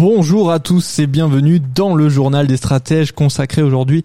Bonjour 0.00 0.50
à 0.50 0.60
tous 0.60 0.98
et 0.98 1.06
bienvenue 1.06 1.60
dans 1.60 1.94
le 1.94 2.08
journal 2.08 2.46
des 2.46 2.56
stratèges 2.56 3.12
consacré 3.12 3.60
aujourd'hui 3.60 4.02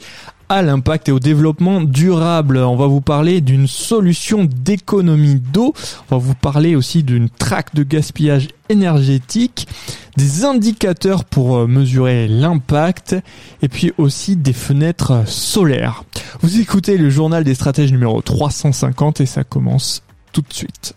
à 0.50 0.62
l'impact 0.62 1.08
et 1.08 1.14
au 1.14 1.22
développement 1.22 1.80
durable. 1.80 2.58
On 2.58 2.76
va 2.76 2.86
vous 2.86 3.00
parler 3.00 3.40
d'une 3.40 3.66
solution 3.66 4.44
d'économie 4.44 5.40
d'eau. 5.40 5.74
On 6.12 6.18
va 6.18 6.22
vous 6.22 6.36
parler 6.36 6.76
aussi 6.76 7.02
d'une 7.04 7.30
traque 7.30 7.74
de 7.74 7.84
gaspillage 7.84 8.50
énergétique, 8.68 9.70
des 10.18 10.44
indicateurs 10.44 11.24
pour 11.24 11.56
euh, 11.56 11.66
mesurer 11.66 12.28
l'impact 12.28 13.16
et 13.62 13.70
puis 13.70 13.94
aussi 13.98 14.36
des 14.36 14.52
fenêtres 14.52 15.26
solaires. 15.26 16.04
Vous 16.42 16.60
écoutez 16.60 16.98
le 16.98 17.10
journal 17.10 17.46
des 17.46 17.56
stratèges 17.56 17.94
numéro 17.94 18.22
350 18.22 19.22
et 19.22 19.26
ça 19.26 19.46
commence 19.46 20.04
tout 20.34 20.42
de 20.42 20.54
suite. 20.54 20.94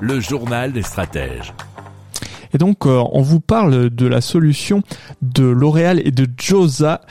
Le 0.00 0.18
journal 0.18 0.72
des 0.72 0.82
stratèges. 0.82 1.52
Et 2.54 2.58
donc, 2.58 2.86
euh, 2.86 3.02
on 3.12 3.20
vous 3.20 3.40
parle 3.40 3.90
de 3.90 4.06
la 4.06 4.20
solution 4.20 4.82
de 5.20 5.44
L'Oréal 5.44 6.00
et 6.04 6.10
de 6.10 6.26
Josa 6.38 7.02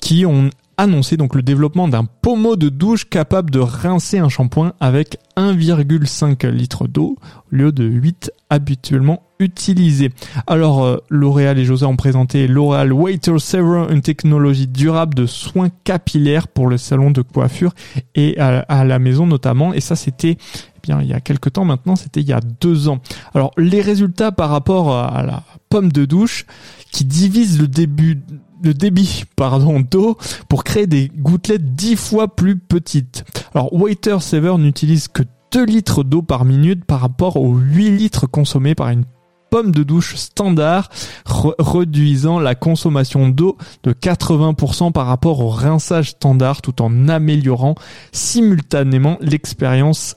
qui 0.00 0.24
ont 0.24 0.50
annoncé 0.78 1.16
donc 1.16 1.34
le 1.34 1.42
développement 1.42 1.88
d'un 1.88 2.04
pommeau 2.04 2.56
de 2.56 2.68
douche 2.68 3.04
capable 3.04 3.50
de 3.50 3.58
rincer 3.58 4.18
un 4.18 4.28
shampoing 4.28 4.72
avec 4.80 5.18
1,5 5.36 6.48
litre 6.48 6.86
d'eau 6.86 7.16
au 7.52 7.56
lieu 7.56 7.72
de 7.72 7.84
8 7.84 8.30
habituellement 8.48 9.24
utilisés. 9.40 10.10
Alors 10.46 10.84
euh, 10.84 10.98
L'Oréal 11.10 11.58
et 11.58 11.64
Josa 11.64 11.86
ont 11.88 11.96
présenté 11.96 12.46
L'Oréal 12.46 12.92
Waiter 12.92 13.38
Saver, 13.40 13.86
une 13.90 14.02
technologie 14.02 14.68
durable 14.68 15.14
de 15.14 15.26
soins 15.26 15.68
capillaires 15.84 16.48
pour 16.48 16.68
le 16.68 16.78
salon 16.78 17.10
de 17.10 17.22
coiffure 17.22 17.74
et 18.14 18.38
à 18.38 18.84
la 18.84 18.98
maison 18.98 19.26
notamment. 19.26 19.74
Et 19.74 19.80
ça 19.80 19.96
c'était 19.96 20.38
eh 20.78 20.86
bien 20.86 21.02
il 21.02 21.08
y 21.08 21.12
a 21.12 21.20
quelques 21.20 21.52
temps 21.52 21.64
maintenant, 21.64 21.96
c'était 21.96 22.20
il 22.20 22.28
y 22.28 22.32
a 22.32 22.40
deux 22.40 22.88
ans. 22.88 23.00
Alors 23.34 23.52
les 23.56 23.80
résultats 23.80 24.32
par 24.32 24.50
rapport 24.50 24.94
à 24.94 25.22
la 25.22 25.42
pomme 25.68 25.92
de 25.92 26.04
douche 26.04 26.46
qui 26.92 27.04
divise 27.04 27.60
le 27.60 27.68
début 27.68 28.20
le 28.62 28.74
débit 28.74 29.24
pardon 29.36 29.80
d'eau 29.80 30.18
pour 30.48 30.64
créer 30.64 30.86
des 30.86 31.10
gouttelettes 31.14 31.74
dix 31.74 31.96
fois 31.96 32.34
plus 32.34 32.58
petites. 32.58 33.24
Alors 33.54 33.72
Waiter 33.72 34.18
Saver 34.20 34.56
n'utilise 34.58 35.08
que 35.08 35.22
2 35.52 35.64
litres 35.64 36.04
d'eau 36.04 36.22
par 36.22 36.44
minute 36.44 36.84
par 36.84 37.00
rapport 37.00 37.36
aux 37.36 37.54
8 37.54 37.90
litres 37.90 38.26
consommés 38.26 38.74
par 38.74 38.90
une 38.90 39.04
pomme 39.50 39.72
de 39.72 39.82
douche 39.82 40.16
standard, 40.16 40.90
réduisant 41.26 42.38
la 42.38 42.54
consommation 42.54 43.28
d'eau 43.28 43.56
de 43.82 43.92
80% 43.92 44.92
par 44.92 45.06
rapport 45.06 45.40
au 45.40 45.48
rinçage 45.48 46.10
standard 46.10 46.60
tout 46.60 46.82
en 46.82 47.08
améliorant 47.08 47.74
simultanément 48.12 49.16
l'expérience 49.20 50.16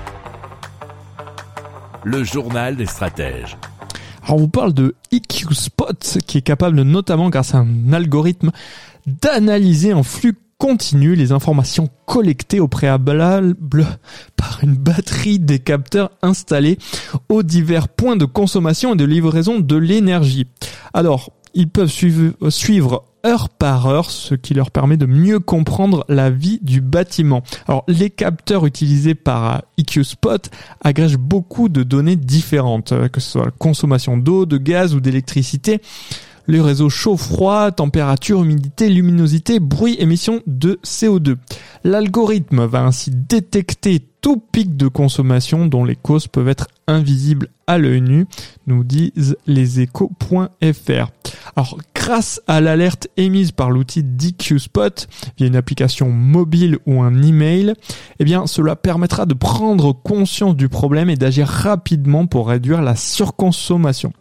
Le 2.03 2.23
journal 2.23 2.75
des 2.75 2.87
stratèges. 2.87 3.57
Alors 4.23 4.37
on 4.37 4.41
vous 4.41 4.47
parle 4.47 4.73
de 4.73 4.95
EQ 5.11 5.53
Spot 5.53 6.17
qui 6.25 6.39
est 6.39 6.41
capable 6.41 6.81
notamment 6.81 7.29
grâce 7.29 7.53
à 7.53 7.59
un 7.59 7.93
algorithme 7.93 8.51
d'analyser 9.05 9.93
en 9.93 10.03
flux 10.03 10.35
continu 10.57 11.15
les 11.15 11.31
informations 11.31 11.89
collectées 12.05 12.59
au 12.59 12.67
préalable 12.67 13.55
par 14.35 14.59
une 14.63 14.75
batterie 14.75 15.39
des 15.39 15.59
capteurs 15.59 16.11
installés 16.21 16.77
aux 17.29 17.43
divers 17.43 17.87
points 17.87 18.15
de 18.15 18.25
consommation 18.25 18.93
et 18.93 18.97
de 18.97 19.05
livraison 19.05 19.59
de 19.59 19.75
l'énergie. 19.75 20.47
Alors, 20.93 21.31
ils 21.53 21.69
peuvent 21.69 21.91
suivre 22.49 23.05
heure 23.25 23.49
par 23.49 23.87
heure, 23.87 24.09
ce 24.09 24.35
qui 24.35 24.53
leur 24.53 24.71
permet 24.71 24.97
de 24.97 25.05
mieux 25.05 25.39
comprendre 25.39 26.05
la 26.09 26.29
vie 26.29 26.59
du 26.61 26.81
bâtiment. 26.81 27.43
Alors, 27.67 27.83
les 27.87 28.09
capteurs 28.09 28.65
utilisés 28.65 29.15
par 29.15 29.63
EQ 29.77 30.03
Spot 30.03 30.49
agrègent 30.81 31.17
beaucoup 31.17 31.69
de 31.69 31.83
données 31.83 32.15
différentes, 32.15 32.91
euh, 32.91 33.07
que 33.07 33.19
ce 33.19 33.31
soit 33.31 33.45
la 33.45 33.51
consommation 33.51 34.17
d'eau, 34.17 34.45
de 34.45 34.57
gaz 34.57 34.95
ou 34.95 34.99
d'électricité, 34.99 35.81
le 36.47 36.61
réseau 36.61 36.89
chaud-froid, 36.89 37.71
température, 37.71 38.43
humidité, 38.43 38.89
luminosité, 38.89 39.59
bruit, 39.59 39.95
émission 39.99 40.41
de 40.47 40.79
CO2. 40.83 41.37
L'algorithme 41.83 42.65
va 42.65 42.83
ainsi 42.83 43.11
détecter 43.11 44.01
tout 44.21 44.37
pic 44.51 44.77
de 44.77 44.87
consommation 44.87 45.65
dont 45.65 45.83
les 45.83 45.95
causes 45.95 46.27
peuvent 46.27 46.49
être 46.49 46.67
invisibles 46.91 47.47
à 47.67 47.77
l'œil 47.77 48.01
nu, 48.01 48.27
nous 48.67 48.83
disent 48.83 49.37
leséchos.fr. 49.47 51.11
Alors, 51.55 51.77
grâce 51.95 52.41
à 52.47 52.61
l'alerte 52.61 53.07
émise 53.17 53.51
par 53.51 53.71
l'outil 53.71 54.03
DQ 54.03 54.59
Spot 54.59 55.07
via 55.37 55.47
une 55.47 55.55
application 55.55 56.09
mobile 56.09 56.77
ou 56.85 57.01
un 57.01 57.21
email, 57.21 57.73
eh 58.19 58.23
bien, 58.23 58.47
cela 58.47 58.75
permettra 58.75 59.25
de 59.25 59.33
prendre 59.33 59.93
conscience 59.93 60.55
du 60.55 60.69
problème 60.69 61.09
et 61.09 61.15
d'agir 61.15 61.47
rapidement 61.47 62.27
pour 62.27 62.47
réduire 62.49 62.81
la 62.81 62.95
surconsommation. 62.95 64.13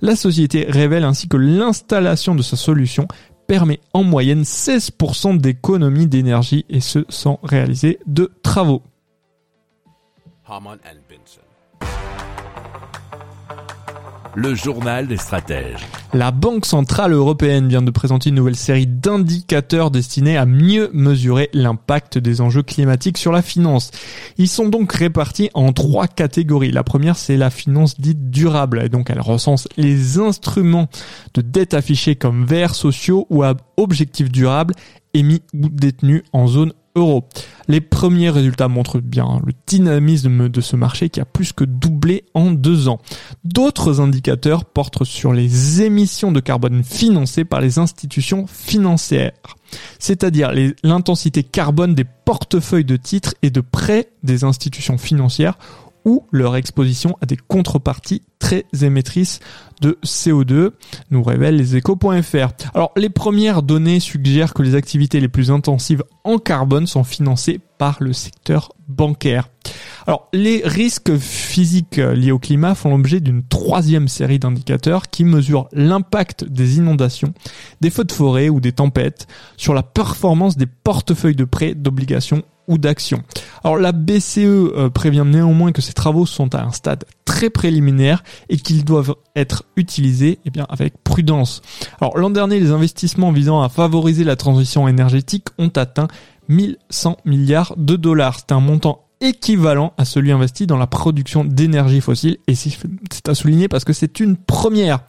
La 0.00 0.16
société 0.16 0.66
révèle 0.68 1.04
ainsi 1.04 1.28
que 1.28 1.36
l'installation 1.36 2.34
de 2.34 2.42
sa 2.42 2.56
solution 2.56 3.06
permet 3.46 3.80
en 3.94 4.04
moyenne 4.04 4.42
16% 4.42 5.38
d'économie 5.38 6.06
d'énergie 6.06 6.66
et 6.68 6.80
ce 6.80 7.04
sans 7.08 7.40
réaliser 7.42 7.98
de 8.06 8.30
travaux. 8.42 8.82
Le 14.40 14.54
journal 14.54 15.08
des 15.08 15.16
stratèges. 15.16 15.84
La 16.14 16.30
Banque 16.30 16.64
Centrale 16.64 17.12
Européenne 17.12 17.68
vient 17.68 17.82
de 17.82 17.90
présenter 17.90 18.28
une 18.28 18.36
nouvelle 18.36 18.54
série 18.54 18.86
d'indicateurs 18.86 19.90
destinés 19.90 20.36
à 20.36 20.46
mieux 20.46 20.90
mesurer 20.92 21.50
l'impact 21.52 22.18
des 22.18 22.40
enjeux 22.40 22.62
climatiques 22.62 23.18
sur 23.18 23.32
la 23.32 23.42
finance. 23.42 23.90
Ils 24.36 24.46
sont 24.46 24.68
donc 24.68 24.92
répartis 24.92 25.50
en 25.54 25.72
trois 25.72 26.06
catégories. 26.06 26.70
La 26.70 26.84
première, 26.84 27.16
c'est 27.16 27.36
la 27.36 27.50
finance 27.50 28.00
dite 28.00 28.30
durable. 28.30 28.80
Et 28.84 28.88
donc, 28.88 29.10
elle 29.10 29.20
recense 29.20 29.66
les 29.76 30.20
instruments 30.20 30.86
de 31.34 31.40
dette 31.40 31.74
affichés 31.74 32.14
comme 32.14 32.44
verts 32.46 32.76
sociaux 32.76 33.26
ou 33.30 33.42
à 33.42 33.54
objectifs 33.76 34.30
durables 34.30 34.74
émis 35.14 35.42
ou 35.52 35.68
détenus 35.68 36.22
en 36.32 36.46
zone 36.46 36.72
Les 37.68 37.80
premiers 37.80 38.30
résultats 38.30 38.68
montrent 38.68 39.00
bien 39.00 39.40
le 39.44 39.52
dynamisme 39.66 40.48
de 40.48 40.60
ce 40.60 40.74
marché 40.74 41.10
qui 41.10 41.20
a 41.20 41.24
plus 41.24 41.52
que 41.52 41.64
doublé 41.64 42.24
en 42.34 42.50
deux 42.50 42.88
ans. 42.88 42.98
D'autres 43.44 44.00
indicateurs 44.00 44.64
portent 44.64 45.04
sur 45.04 45.32
les 45.32 45.82
émissions 45.82 46.32
de 46.32 46.40
carbone 46.40 46.82
financées 46.82 47.44
par 47.44 47.60
les 47.60 47.78
institutions 47.78 48.46
financières, 48.46 49.56
c'est-à-dire 49.98 50.52
l'intensité 50.82 51.44
carbone 51.44 51.94
des 51.94 52.06
portefeuilles 52.24 52.84
de 52.84 52.96
titres 52.96 53.34
et 53.42 53.50
de 53.50 53.60
prêts 53.60 54.08
des 54.22 54.44
institutions 54.44 54.98
financières 54.98 55.58
ou 56.08 56.24
leur 56.32 56.56
exposition 56.56 57.16
à 57.20 57.26
des 57.26 57.36
contreparties 57.36 58.22
très 58.38 58.64
émettrices 58.80 59.40
de 59.82 59.98
CO2, 60.04 60.70
nous 61.10 61.22
révèle 61.22 61.56
les 61.56 61.76
échos.fr. 61.76 62.48
Alors, 62.74 62.92
les 62.96 63.10
premières 63.10 63.62
données 63.62 64.00
suggèrent 64.00 64.54
que 64.54 64.62
les 64.62 64.74
activités 64.74 65.20
les 65.20 65.28
plus 65.28 65.50
intensives 65.50 66.02
en 66.24 66.38
carbone 66.38 66.86
sont 66.86 67.04
financées 67.04 67.60
par 67.76 67.98
le 68.00 68.14
secteur 68.14 68.72
bancaire. 68.88 69.50
Alors, 70.06 70.28
les 70.32 70.62
risques 70.64 71.18
physiques 71.18 71.98
liés 71.98 72.32
au 72.32 72.38
climat 72.38 72.74
font 72.74 72.96
l'objet 72.96 73.20
d'une 73.20 73.42
troisième 73.46 74.08
série 74.08 74.38
d'indicateurs 74.38 75.10
qui 75.10 75.24
mesurent 75.24 75.68
l'impact 75.72 76.44
des 76.44 76.78
inondations, 76.78 77.34
des 77.82 77.90
feux 77.90 78.04
de 78.04 78.12
forêt 78.12 78.48
ou 78.48 78.60
des 78.60 78.72
tempêtes 78.72 79.26
sur 79.58 79.74
la 79.74 79.82
performance 79.82 80.56
des 80.56 80.66
portefeuilles 80.66 81.36
de 81.36 81.44
prêts, 81.44 81.74
d'obligations 81.74 82.42
ou 82.68 82.78
d'actions. 82.78 83.22
Alors 83.64 83.78
la 83.78 83.92
BCE 83.92 84.38
euh, 84.38 84.90
prévient 84.90 85.24
néanmoins 85.26 85.72
que 85.72 85.82
ces 85.82 85.92
travaux 85.92 86.26
sont 86.26 86.54
à 86.54 86.62
un 86.62 86.70
stade 86.70 87.04
très 87.24 87.50
préliminaire 87.50 88.22
et 88.48 88.56
qu'ils 88.56 88.84
doivent 88.84 89.14
être 89.34 89.64
utilisés 89.76 90.38
eh 90.44 90.50
bien, 90.50 90.66
avec 90.68 91.02
prudence. 91.02 91.62
Alors 92.00 92.16
l'an 92.18 92.30
dernier, 92.30 92.60
les 92.60 92.70
investissements 92.70 93.32
visant 93.32 93.62
à 93.62 93.68
favoriser 93.68 94.24
la 94.24 94.36
transition 94.36 94.86
énergétique 94.86 95.48
ont 95.58 95.72
atteint 95.74 96.08
1100 96.48 97.18
milliards 97.24 97.74
de 97.76 97.96
dollars. 97.96 98.38
C'est 98.38 98.52
un 98.52 98.60
montant 98.60 99.07
équivalent 99.20 99.92
à 99.98 100.04
celui 100.04 100.32
investi 100.32 100.66
dans 100.66 100.76
la 100.76 100.86
production 100.86 101.44
d'énergie 101.44 102.00
fossile 102.00 102.38
et 102.46 102.54
c'est 102.54 103.28
à 103.28 103.34
souligner 103.34 103.68
parce 103.68 103.84
que 103.84 103.92
c'est 103.92 104.20
une 104.20 104.36
première. 104.36 105.00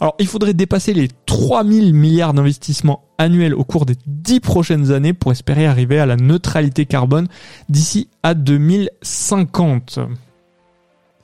Alors 0.00 0.14
il 0.18 0.26
faudrait 0.26 0.54
dépasser 0.54 0.92
les 0.94 1.08
3000 1.26 1.94
milliards 1.94 2.34
d'investissements 2.34 3.04
annuels 3.18 3.54
au 3.54 3.64
cours 3.64 3.86
des 3.86 3.96
10 4.06 4.40
prochaines 4.40 4.92
années 4.92 5.12
pour 5.12 5.32
espérer 5.32 5.66
arriver 5.66 5.98
à 5.98 6.06
la 6.06 6.16
neutralité 6.16 6.86
carbone 6.86 7.28
d'ici 7.68 8.08
à 8.22 8.34
2050. 8.34 10.00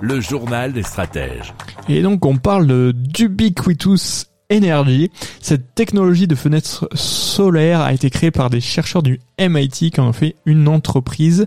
Le 0.00 0.20
journal 0.20 0.72
des 0.72 0.82
stratèges. 0.82 1.54
Et 1.88 2.02
donc 2.02 2.24
on 2.24 2.36
parle 2.36 2.92
d'Ubiquitous 2.92 4.26
Energy. 4.50 5.10
Cette 5.42 5.74
technologie 5.74 6.26
de 6.26 6.34
fenêtre 6.34 6.88
solaire 6.94 7.80
a 7.80 7.92
été 7.92 8.08
créée 8.08 8.30
par 8.30 8.48
des 8.48 8.60
chercheurs 8.60 9.02
du 9.02 9.20
MIT 9.38 9.90
qui 9.90 10.00
en 10.00 10.08
ont 10.08 10.12
fait 10.12 10.36
une 10.46 10.68
entreprise 10.68 11.46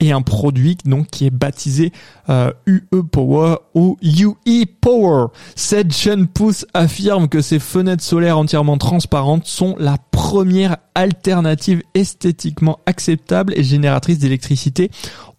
et 0.00 0.10
un 0.10 0.22
produit 0.22 0.76
donc 0.84 1.06
qui 1.08 1.26
est 1.26 1.30
baptisé 1.30 1.92
euh, 2.28 2.52
UE 2.66 3.02
Power 3.10 3.56
ou 3.74 3.96
UE 4.02 4.66
Power. 4.80 5.28
Cette 5.54 5.96
jeune 5.96 6.26
pousse 6.26 6.66
affirme 6.74 7.28
que 7.28 7.40
ces 7.40 7.60
fenêtres 7.60 8.02
solaires 8.02 8.38
entièrement 8.38 8.78
transparentes 8.78 9.46
sont 9.46 9.76
la 9.78 9.96
première 10.10 10.76
alternative 10.94 11.82
esthétiquement 11.94 12.80
acceptable 12.86 13.54
et 13.56 13.62
génératrice 13.62 14.18
d'électricité 14.18 14.90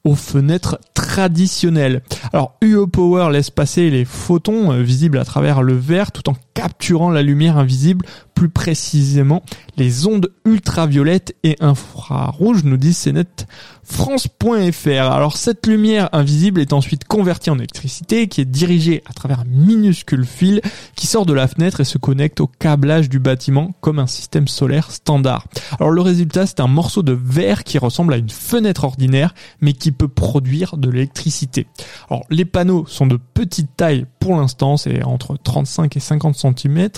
aux 0.04 0.16
fenêtres 0.16 0.80
traditionnelles. 0.94 2.02
Alors 2.34 2.56
UE 2.62 2.88
Power 2.88 3.32
laisse 3.32 3.50
passer 3.50 3.90
les 3.90 4.06
photons 4.06 4.72
euh, 4.72 4.82
visibles 4.82 5.20
à 5.20 5.26
travers 5.26 5.62
le 5.62 5.76
verre 5.76 6.12
tout 6.12 6.28
en 6.30 6.36
capturant 6.54 7.01
la 7.10 7.24
lumière 7.24 7.58
invisible, 7.58 8.06
plus 8.42 8.50
précisément 8.50 9.44
les 9.78 10.08
ondes 10.08 10.32
ultraviolettes 10.46 11.36
et 11.44 11.58
infrarouges, 11.60 12.64
nous 12.64 12.78
disent 12.78 13.04
CNET 13.04 13.46
France.fr. 13.84 15.12
Alors 15.12 15.38
cette 15.38 15.68
lumière 15.68 16.10
invisible 16.12 16.60
est 16.60 16.74
ensuite 16.74 17.04
convertie 17.04 17.52
en 17.52 17.58
électricité 17.58 18.28
qui 18.28 18.42
est 18.42 18.46
dirigée 18.46 19.04
à 19.08 19.14
travers 19.14 19.42
un 19.42 19.46
minuscule 19.46 20.26
fil 20.26 20.62
qui 20.96 21.06
sort 21.06 21.28
de 21.28 21.34
la 21.34 21.48
fenêtre 21.48 21.82
et 21.82 21.84
se 21.84 22.00
connecte 22.00 22.40
au 22.40 22.48
câblage 22.48 23.10
du 23.10 23.20
bâtiment 23.20 23.76
comme 23.80 24.00
un 24.00 24.08
système 24.08 24.48
solaire 24.48 24.90
standard. 24.90 25.46
Alors 25.80 25.92
le 25.92 26.02
résultat 26.02 26.48
c'est 26.48 26.62
un 26.62 26.68
morceau 26.68 27.04
de 27.04 27.14
verre 27.14 27.64
qui 27.64 27.78
ressemble 27.78 28.14
à 28.14 28.18
une 28.18 28.30
fenêtre 28.30 28.86
ordinaire 28.86 29.36
mais 29.60 29.74
qui 29.74 29.92
peut 29.92 30.08
produire 30.08 30.78
de 30.78 30.90
l'électricité. 30.90 31.68
Alors 32.10 32.24
les 32.32 32.46
panneaux 32.46 32.86
sont 32.88 33.06
de 33.06 33.20
petite 33.34 33.76
taille 33.78 34.06
pour 34.22 34.36
l'instant, 34.36 34.78
c'est 34.78 35.04
entre 35.04 35.36
35 35.36 35.98
et 35.98 36.00
50 36.00 36.36
cm, 36.36 36.90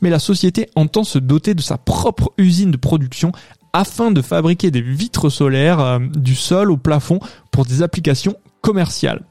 mais 0.00 0.08
la 0.08 0.18
société 0.18 0.70
se 1.04 1.18
doter 1.18 1.54
de 1.54 1.62
sa 1.62 1.78
propre 1.78 2.32
usine 2.36 2.70
de 2.70 2.76
production 2.76 3.32
afin 3.72 4.10
de 4.10 4.22
fabriquer 4.22 4.70
des 4.70 4.82
vitres 4.82 5.30
solaires 5.30 5.80
euh, 5.80 5.98
du 6.14 6.34
sol 6.34 6.70
au 6.70 6.76
plafond 6.76 7.20
pour 7.50 7.64
des 7.64 7.82
applications 7.82 8.36
commerciales. 8.60 9.22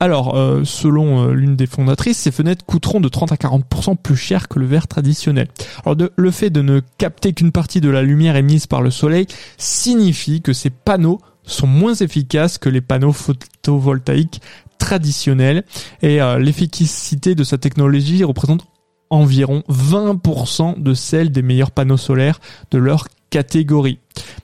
Alors, 0.00 0.36
euh, 0.36 0.62
selon 0.64 1.28
euh, 1.28 1.32
l'une 1.32 1.54
des 1.54 1.66
fondatrices, 1.66 2.18
ces 2.18 2.32
fenêtres 2.32 2.64
coûteront 2.64 3.00
de 3.00 3.08
30 3.08 3.32
à 3.32 3.36
40% 3.36 3.96
plus 3.96 4.16
cher 4.16 4.48
que 4.48 4.58
le 4.58 4.66
verre 4.66 4.88
traditionnel. 4.88 5.48
Alors, 5.84 5.96
le 6.16 6.30
fait 6.30 6.50
de 6.50 6.62
ne 6.62 6.80
capter 6.98 7.32
qu'une 7.32 7.52
partie 7.52 7.80
de 7.80 7.90
la 7.90 8.02
lumière 8.02 8.36
émise 8.36 8.66
par 8.66 8.82
le 8.82 8.90
soleil 8.90 9.26
signifie 9.58 10.42
que 10.42 10.52
ces 10.52 10.70
panneaux 10.70 11.20
sont 11.44 11.66
moins 11.66 11.94
efficaces 11.94 12.58
que 12.58 12.68
les 12.68 12.80
panneaux 12.80 13.12
photovoltaïques 13.12 14.40
traditionnels 14.78 15.64
et 16.02 16.18
l'efficacité 16.38 17.34
de 17.36 17.44
sa 17.44 17.58
technologie 17.58 18.22
représente 18.24 18.66
environ 19.12 19.62
20% 19.68 20.82
de 20.82 20.94
celle 20.94 21.30
des 21.30 21.42
meilleurs 21.42 21.70
panneaux 21.70 21.98
solaires 21.98 22.40
de 22.70 22.78
leur 22.78 23.08
catégorie. 23.28 23.98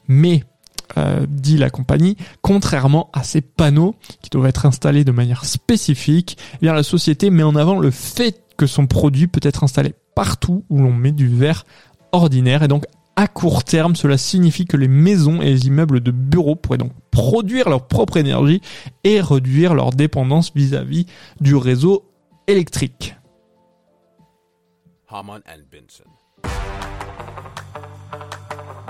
Mais 0.09 0.45
euh, 0.99 1.27
dit 1.29 1.57
la 1.57 1.71
compagnie, 1.71 2.17
contrairement 2.43 3.09
à 3.15 3.23
ces 3.23 3.41
panneaux 3.41 3.95
qui 4.23 4.29
doivent 4.31 4.47
être 4.47 4.67
installés 4.67 5.05
de 5.05 5.13
manière 5.13 5.47
spécifique, 5.47 6.37
eh 6.61 6.67
la 6.67 6.83
société 6.83 7.31
met 7.31 7.43
en 7.43 7.57
avant 7.57 7.79
le 7.79 7.91
fait 7.91 8.43
que 8.59 8.67
son 8.67 8.87
produit 8.87 9.27
peut 9.27 9.41
être 9.43 9.65
installé 9.65 9.95
partout 10.15 10.65
où 10.69 10.79
l'on 10.79 10.93
met 10.93 11.13
du 11.13 11.29
verre 11.29 11.65
ordinaire 12.13 12.63
et 12.63 12.69
donc 12.69 12.85
à 13.17 13.27
court 13.27 13.65
terme, 13.65 13.97
cela 13.97 14.17
signifie 14.17 14.67
que 14.67 14.77
les 14.77 14.87
maisons 14.87 15.41
et 15.41 15.47
les 15.47 15.67
immeubles 15.67 16.01
de 16.01 16.11
bureaux 16.11 16.55
pourraient 16.55 16.79
donc 16.79 16.93
produire 17.11 17.69
leur 17.69 17.89
propre 17.89 18.17
énergie 18.17 18.61
et 19.03 19.21
réduire 19.21 19.75
leur 19.75 19.91
dépendance 19.91 20.53
vis-à-vis 20.55 21.03
-vis 21.03 21.07
du 21.41 21.57
réseau 21.57 22.05
électrique. 22.47 23.18
Benson. 25.11 26.05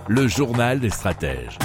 Le 0.09 0.27
journal 0.27 0.81
des 0.81 0.91
stratèges. 0.91 1.59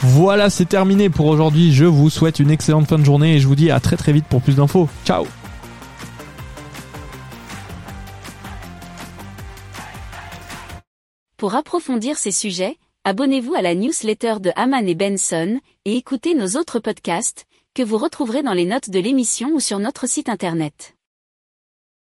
Voilà, 0.00 0.50
c'est 0.50 0.64
terminé 0.64 1.10
pour 1.10 1.26
aujourd'hui. 1.26 1.72
Je 1.72 1.84
vous 1.84 2.10
souhaite 2.10 2.40
une 2.40 2.50
excellente 2.50 2.88
fin 2.88 2.98
de 2.98 3.04
journée 3.04 3.36
et 3.36 3.38
je 3.38 3.46
vous 3.46 3.54
dis 3.54 3.70
à 3.70 3.78
très 3.78 3.96
très 3.96 4.12
vite 4.12 4.24
pour 4.26 4.42
plus 4.42 4.56
d'infos. 4.56 4.88
Ciao 5.04 5.26
Pour 11.36 11.54
approfondir 11.54 12.16
ces 12.16 12.32
sujets, 12.32 12.78
abonnez-vous 13.04 13.54
à 13.54 13.62
la 13.62 13.74
newsletter 13.74 14.40
de 14.40 14.50
Haman 14.56 14.88
et 14.88 14.94
Benson 14.96 15.60
et 15.84 15.96
écoutez 15.96 16.34
nos 16.34 16.58
autres 16.58 16.80
podcasts 16.80 17.46
que 17.74 17.82
vous 17.82 17.98
retrouverez 17.98 18.42
dans 18.42 18.54
les 18.54 18.64
notes 18.64 18.90
de 18.90 18.98
l'émission 18.98 19.50
ou 19.52 19.60
sur 19.60 19.78
notre 19.78 20.08
site 20.08 20.28
internet. 20.28 20.95